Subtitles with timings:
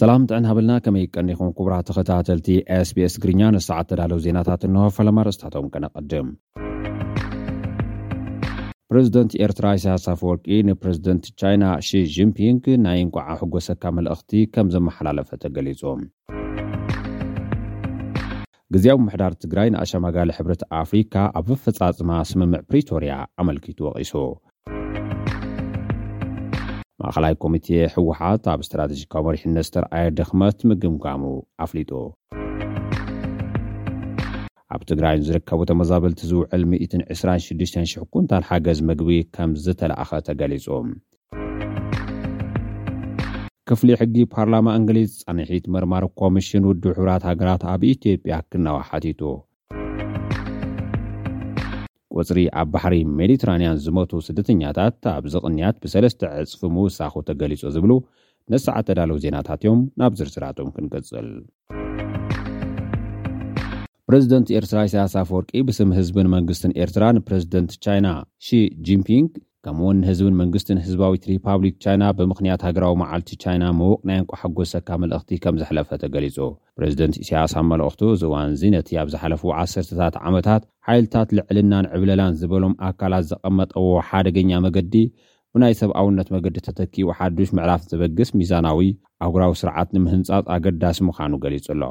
[0.00, 2.48] ሰላም ጥዕን ሃበልና ከመይ ቀኒኹም ክቡራ ተኸታተልቲ
[2.86, 6.26] sps ግርኛ ንሰዓት ተዳለው ዜናታት ን ፈለማርእስታቶም ከነቐድም
[8.90, 16.02] ፕረዚደንት ኤርትራ ኣስያሳፍ ወርቂ ንፕረዚደንት ቻይና ሺጂምፒንግ ናይ ንቋዓ ሕጎሰካ መልእኽቲ ከም ዘመሓላለፈተ ገሊፆም
[18.76, 24.14] ግዜያ ብምሕዳር ትግራይ ንኣሸማጋል ሕብረት ኣፍሪካ ኣብ ፍፃጽማ ስምምዕ ፕሪቶርያ ኣመልኪቱ ወቒሱ
[27.02, 31.22] ማእኸላይ ኮሚቴ ሕወሓት ኣብ እስትራተጅካዊ መሪሕነት ዝተረኣየ ድኽመት ምግምጋሙ
[31.64, 31.90] ኣፍሊጡ
[34.74, 40.66] ኣብ ትግራይን ዝርከቡ ተመዛበልቲ ዝውዕል 126,000 ኩንታት ሓገዝ ምግቢ ከም ዘተለኣኸ ተገሊጹ
[43.70, 49.20] ክፍሊ ሕጊ ፓርላማ እንግሊዝ ጸኒሒት መርማሪ ኮሚሽን ውድ ሕብራት ሃገራት ኣብ ኢትዮጵያ ክነዋ ሓቲቱ
[52.18, 57.92] ወፅሪ ኣብ ባሕሪ ሜዲትራንያን ዝመቱ ስደተኛታት ኣብ ዚ ቕንያት ብሰለስተ ዕፅፊ ምውሳኩ ተገሊፆ ዝብሉ
[58.52, 61.28] ነስዓት ተዳለው ዜናታት እዮም ናብ ዝርስራቶም ክንቅፅል
[64.08, 68.08] ፕረዚደንት ኤርትራ ሰያስ ፈወርቂ ብስም ህዝብን መንግስትን ኤርትራ ንፕረዚደንት ቻይና
[68.48, 69.30] ሺ ጂምፒንግ
[69.66, 75.30] ከምኡ ውን ህዝብን መንግስትን ህዝባዊት ሪፓብሊክ ቻይና ብምኽንያት ሃገራዊ መዓልቲ ቻይና መውቅ ናይ ዕንቋሓጎሰካ መልእኽቲ
[75.44, 76.36] ከም ዘሕለፈተ ገሊጹ
[76.76, 83.88] ፕሬዚደንት እስያስብ መልእኽቱ ዚዋንዚ ነቲ ኣብ ዝሓለፉዎ ዓሰርታት ዓመታት ሓይልታት ልዕልናን ዕብለላን ዝበሎም ኣካላት ዘቐመጠዎ
[84.12, 84.94] ሓደገኛ መገዲ
[85.56, 88.88] ብናይ ሰብኣውነት መገዲ ተተኪቡ ሓዱሽ ምዕራፍ ዝበግስ ሚዛናዊ
[89.26, 91.82] ኣጉራዊ ስርዓት ንምህንፃጽ ኣገዳሲ ምዃኑ ገሊጹ ኣሎ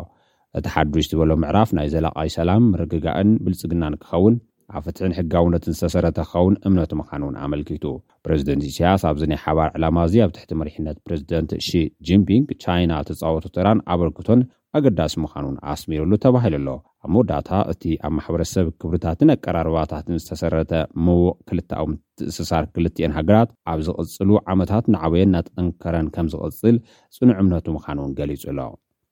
[0.60, 4.36] እቲ ሓዱሽ ዝበሎ ምዕራፍ ናይ ዘላቓይ ሰላም ምርግጋእን ብልጽግናን ክኸውን
[4.78, 7.84] ኣብ ፍትሕን ሕጋውነትን ዝተሰረተ ክኸውን እምነቱ ምኻን እውን ኣመልኪቱ
[8.26, 13.44] ፕሬዚደንት እስያስ ኣብዚ ናይ ሓባር ዕላማ እዚ ኣብ ትሕቲ መሪሕነት ፕረዚደንት ሺ ጂምፒንግ ቻይና ተፃወቶ
[13.58, 14.42] ትራን ኣበርክቶን
[14.78, 16.70] ኣገዳሲ ምኻን እውን ኣስሚሩሉ ተባሂሉ ኣሎ
[17.06, 20.74] ኣብ መወዳእታ እቲ ኣብ ማሕበረሰብ ክብርታትን ኣቀራርባታትን ዝተሰረተ
[21.08, 26.78] ምዉቅ ክልተ ኣብ ምትእንስሳር ክልትኤን ሃገራት ኣብ ዝቕፅሉ ዓመታት ንዓበየን ናጥጠንከረን ከም ዝቕፅል
[27.18, 28.60] ፅኑዕ እምነቱ ምኻን እውን ገሊጹኣሎ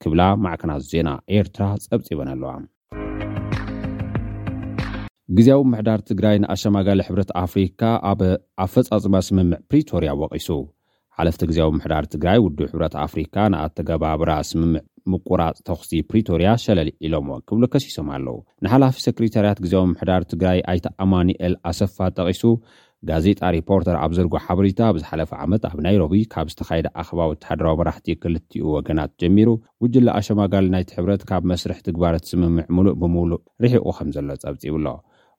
[0.04, 2.54] ክብላ ማዕከናት ዜና ኤርትራ ፀብፂበን ኣለዋ
[5.38, 8.20] ግዜ ዊ ምሕዳር ትግራይ ንኣሸማጋሊ ሕብረት ኣፍሪካ ኣብ
[8.64, 10.48] ኣፈፃፅመ ስምምዕ ፕሪቶርያ ወቒሱ
[11.18, 17.42] ሓለፍቲ ግዜ ምሕዳር ትግራይ ውድብ ሕብረት ኣፍሪካ ንኣተገባብራ ስምምዕ ምቁራፅ ተኽሲ ፕሪቶርያ ሸለል ኢሎም ዎን
[17.52, 22.44] ክብሉ ከሲሶም ኣለው ንሓላፊ ሰክሬታርያት ግዜ ብምሕዳር ትግራይ ኣይቲ ኣማኒኤል ኣሰፋ ጠቒሱ
[23.12, 28.62] ጋዜጣ ሪፖርተር ኣብ ዘርጎ ሓበሬታ ብዝሓለፈ ዓመት ኣብ ናይሮቢ ካብ ዝተካየደ ኣኸባዊ ተሓደራዊ በራሕቲኡ ክልትኡ
[28.78, 29.50] ወገናት ጀሚሩ
[29.86, 34.88] ውጅለ ኣሸማጋል ናይቲ ሕብረት ካብ መስርሕ ትግባረት ስምምዕ ምሉእ ብምውሉእ ርሕቁ ከም ዘሎ ፀብፂብኣሎ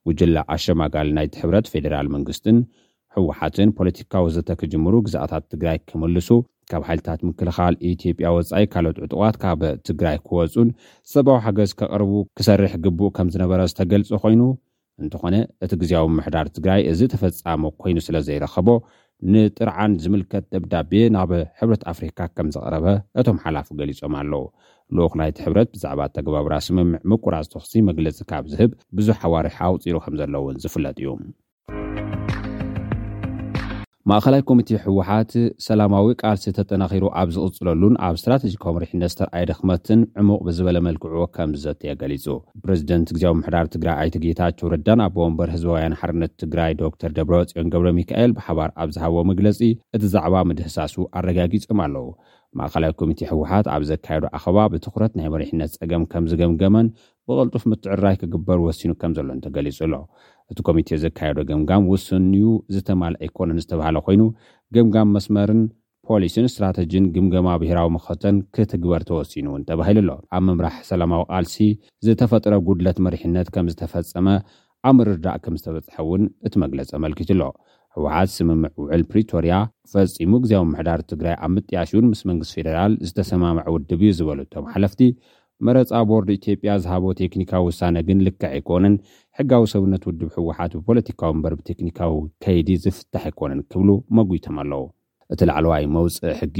[0.09, 2.57] ውጅላ ኣሸማጋል ናይቲ ሕብረት ፌደራል መንግስትን
[3.17, 6.29] ሕወሓትን ፖለቲካዊ ዘተ ክጅምሩ ግዛኣታት ትግራይ ክምልሱ
[6.71, 10.69] ካብ ሓይልታት ምክልኻል ኢትዮጵያ ወፃኢ ካልኦት ዕጡዋት ካበ ትግራይ ክወፁን
[11.13, 14.43] ሰባዊ ሓገዝ ከቐርቡ ክሰርሕ ግቡእ ከም ዝነበረ ዝተገልጾ ኮይኑ
[15.03, 18.69] እንተኾነ እቲ ግዜያዊ ምምሕዳር ትግራይ እዚ ተፈፃመ ኮይኑ ስለ ዘይረኸቦ
[19.33, 22.87] ንጥርዓን ዝምልከት ደብዳቤ ናብ ሕብረት ኣፍሪካ ከም ዝቐረበ
[23.23, 24.33] እቶም ሓላፉ ገሊፆም ኣለ
[24.97, 30.15] ልኡክ ናይቲ ሕብረት ብዛዕባ ተግባብራ ስምምዕ ምቁራዝ ተኽሲ መግለፂ ካብ ዝህብ ብዙሕ ኣዋርሒ ኣውፂሩ ከም
[30.21, 31.07] ዘለእውን ዝፍለጥ እዩ
[34.11, 35.31] ማእኸላይ ኮሚተ ሕወሓት
[35.67, 42.25] ሰላማዊ ቃልሲ ተጠናኺሩ ኣብ ዝቕፅለሉን ኣብ እስትራተጂካዊ መሪሕነት ዝተርኣይ ደኽመትን ዕሙቕ ብዝበለ መልክዕዎ ከምዘትየገሊጹ
[42.65, 48.35] ፕረዚደንት ግዜኣዊ ምሕዳር ትግራይ ኣይቲጌታቸው ረዳን ኣብ ቦወንበር ህዝባውያን ሓርነት ትግራይ ዶክተር ደብረወፅዮን ገብረ ሚካኤል
[48.41, 49.63] ብሓባር ኣብ ዝሃብዎ መግለፂ
[49.99, 52.07] እቲ ዛዕባ ምድህሳስ ኣረጋጊፆም ኣለዉ
[52.59, 56.89] ማእኸላ ኮሚተ ሕወሓት ኣብ ዘካየዱ ኣኸባ ብትኩረት ናይ መሪሕነት ጸገም ከም ዝገምገመን
[57.29, 59.95] ብቐልጡፍ ምትዕርራይ ክግበር ወሲኑ ከም ዘሎእንተገሊጹ ኣሎ
[60.53, 64.23] እቲ ኮሚቴ ዘካየዶ ግምጋም ውስንዩ ዝተማል ኣይኮነን ዝተባሃለ ኮይኑ
[64.75, 65.63] ግምጋም መስመርን
[66.09, 71.55] ፖሊስን እስትራተጂን ግምገማ ብሄራዊ መኽተን ክትግበር ተወሲኑ እውን ተባሂሉ ኣሎ ኣብ መምራሕ ሰላማዊ ቃልሲ
[72.07, 74.29] ዝተፈጥረ ጉድለት መሪሕነት ከም ዝተፈፀመ
[74.89, 77.43] ኣብ ምርርዳእ ከም ዝተበፅሐ እውን እቲ መግለጽ ኣመልኪት ኣሎ
[77.97, 79.55] ሕወሓት ስምምዕ ውዕል ፕሪቶርያ
[79.93, 85.01] ፈፂሙ ግዜኣዊ ምሕዳር ትግራይ ኣብ ምጥያሽን ምስ መንግስት ፌደራል ዝተሰማምዐ ውድብ እዩ ዝበሉቶም ሓለፍቲ
[85.67, 88.95] መረፃ ቦርድ ኢትዮጵያ ዝሃቦ ቴክኒካዊ ውሳነ ግን ልክዕ ኣይኮነን
[89.39, 94.83] ሕጋዊ ሰውነት ውድብ ሕወሓት ብፖለቲካዊ መምበር ብቴክኒካዊ ከይዲ ዝፍታሕ ኣይኮነን ክብሉ መጉይቶም ኣለው
[95.35, 96.59] እቲ ላዕለዋይ መውፅእ ሕጊ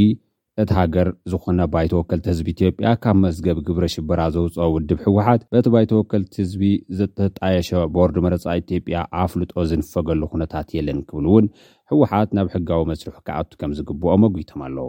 [0.63, 5.67] እቲ ሃገር ዝኾነ ባይተ ወከልቲ ህዝቢ ኢትዮጵያ ካብ መዝገብ ግብረ ሽበራ ዘውፅኦ ውድብ ሕወሓት በቲ
[5.75, 6.63] ባይተ ወከልቲ ህዝቢ
[6.99, 11.49] ዘተጣየሸ ቦርድ መረፃ ኢትዮጵያ ኣፍልጦ ዝንፈገሉ ኩነታት የለን ክብሉ እውን
[11.93, 14.89] ሕወሓት ናብ ሕጋዊ መስሩሑ ከኣቱ ከም ዝግብኦ መጉይቶም ኣለዉ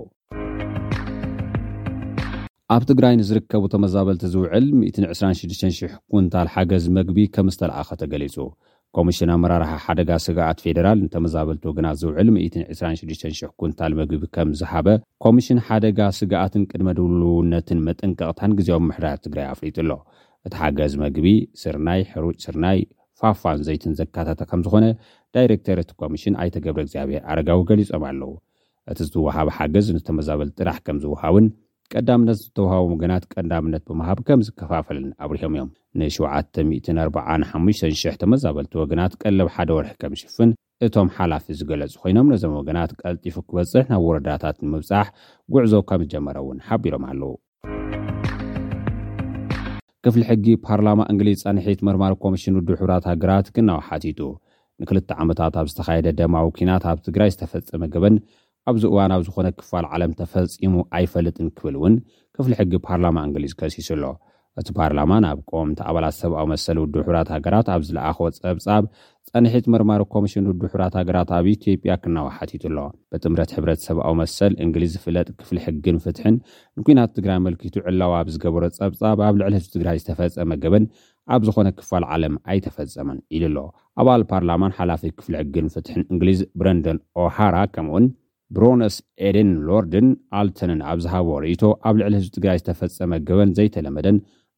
[2.73, 8.35] ኣብ ትግራይ ንዝርከቡ ተመዛበልቲ ዝውዕል 126000 ኩንታል ሓገዝ መግቢ ከም ዝተለኣኸተ ገሊፁ
[8.97, 14.87] ኮሚሽን ኣመራርሓ ሓደጋ ስግኣት ፌደራል ንተመዛበልቲ ወግና ዝውዕል 26 ኩንታል መግቢ ከምዝሃበ
[15.25, 19.91] ኮሚሽን ሓደጋ ስጋኣትን ቅድመ ድውልውነትን መጥንቀቕታን ግዜኦም ምሕዳት ትግራይ ኣፍሊጡ ኣሎ
[20.47, 21.27] እቲ ሓገዝ መግቢ
[21.63, 22.81] ስርናይ ሕሩጭ ስርናይ
[23.21, 24.85] ፋፋን ዘይትን ዘካታተ ከም ዝኾነ
[25.37, 28.33] ዳይሬክተርት ኮሚሽን ኣይተገብረ እግዚኣብሔር ኣረጋዊ ገሊፆም ኣለው
[28.93, 31.47] እቲ ዝትውሃብ ሓገዝ ንተመዛበልቲ ጥራሕ ከም ዝውሃብን
[31.93, 35.67] ቀዳምነት ዝተውሃቦም ወገናት ቀዳምነት ብምሃብ ከም ዝከፋፈለን ኣብርሆም እዮም
[35.99, 40.49] ን745,000 ተመዛበልቲ ወገናት ቀለብ ሓደ ወርሒ ከም ሽፍን
[40.85, 45.07] እቶም ሓላፊ ዝገለጹ ኮይኖም ነዞም ወገናት ቀልጢፉ ክበፅሕ ናብ ወረዳታት ንምብፃሕ
[45.55, 47.31] ጉዕዞ ከም ጀመረ እውን ሓቢሮም ኣለው
[50.05, 54.19] ክፍሊ ሕጊ ፓርላማ እንግሊዝ ፀንሒት ምርማሪ ኮሚሽን ውድ ሕብራት ሃገራት ክናዊ ሓቲቱ
[54.81, 58.15] ንክልተ ዓመታት ኣብ ዝተካየደ ደማዊ ኪናት ኣብ ትግራይ ዝተፈፀመ ገበን
[58.69, 61.95] ኣብዚ እዋን ኣብ ዝኾነ ክፋል ዓለም ተፈጺሙ ኣይፈልጥን ክብል እውን
[62.35, 64.05] ክፍሊ ሕጊ ፓርላማ እንግሊዝ ከሲሱ ኣሎ
[64.59, 68.83] እቲ ፓርላማ ኣብ ቆምቲ ኣባላት ሰብኣዊ መሰሊ ውድ ሕብራት ሃገራት ኣብ ዝለኣኸቦ ፀብጻብ
[69.29, 72.77] ፀኒሒት ምርማሪ ኮሚሽን ውድ ሕብራት ሃገራት ኣብ ኢትዮጵያ ክናወ ሓቲቱ ኣሎ
[73.11, 76.35] ብጥምረት ሕብረ ሰብኣዊ መሰል እንግሊዝ ፍለጥ ክፍሊ ሕግን ፍትሕን
[76.79, 80.85] ንኩናት ትግራይ ኣመልኪቱ ዕላዋ ኣብ ዝገበሮ ፀብጻብ ኣብ ልዕሊ ህዚ ትግራይ ዝተፈፀመ ገበን
[81.35, 83.67] ኣብ ዝኾነ ክፋል ዓለም ኣይተፈፀመን ኢሉ ኣሎ
[84.01, 88.07] ኣባል ፓርላማን ሓላፊ ክፍሊ ሕግን ፍትሕን እንግሊዝ ብረንደን ኦሃራ ከምኡእውን
[88.55, 88.95] ብሮነስ
[89.27, 90.07] ኤደን ሎርድን
[90.39, 94.17] ኣልተንን ኣብዝሃቦ ርእቶ ኣብ ልዕሊ ህዝቢ ትግራይ ዝተፈፀመ ግበን ዘይተለመደን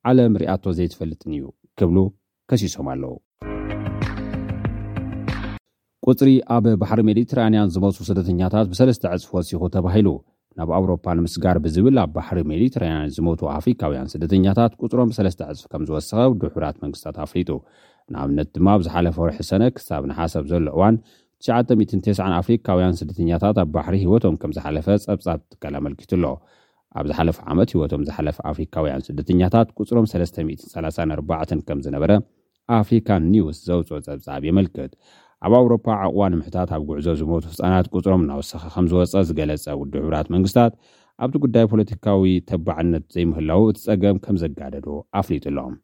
[0.10, 1.44] ዓለም ርኣቶ ዘይትፈልጥን እዩ
[1.80, 1.98] ክብሉ
[2.52, 3.14] ከሲሶም ኣለው
[6.10, 10.10] ቁፅሪ ኣብ ባሕሪ ሜድትራንያን ዝመቱ ስደተኛታት ብሰለስተ ዕፅፊ ወሲኹ ተባሂሉ
[10.60, 16.16] ናብ ኣውሮፓ ንምስጋር ብዝብል ኣብ ባሕሪ ሜዲትራያን ዝሞቱ ኣፍሪካውያን ስደተኛታት ፅሮም ብሰለስተ ዕፅፍ ከም ዝወስኸ
[16.30, 17.50] ው ሕብራት መንግስትታት ኣፍሊጡ
[18.14, 20.98] ንኣብነት ድማ ብዝሓለፈ ወርሒ ሰነ ክሳብ ንሓሰብ ዘሎ እዋን
[21.46, 26.26] 990 ኣፍሪካውያን ስደተኛታት ኣብ ባሕሪ ሂወቶም ከም ዝሓለፈ ፀብጻብ ጥቀል ኣመልኪት ኣሎ
[27.00, 32.12] ኣብ ዝሓለፈ ዓመት ሂወቶም ዝሓለፈ ኣፍሪካውያን ስደተኛታት ቁፅሮም 334 ከም ዝነበረ
[32.80, 34.92] ኣፍሪካን ኒውስ ዘውፅኦ ፀብጻብ የመልክት
[35.48, 40.30] ኣብ ኣውሮፓ ዕቕባ ንምሕታት ኣብ ጉዕዞ ዝሞቱ ህፃናት ቁፅሮም እናወሰኺ ከም ዝወፀ ዝገለጸ ውድ ሕብራት
[40.36, 40.74] መንግስትታት
[41.26, 44.90] ኣብቲ ጉዳይ ፖለቲካዊ ተባዕነት ዘይምህላዉ እቲ ፀገም ከም ዘጋደዶ
[45.22, 45.76] ኣፍሊጡ ሎም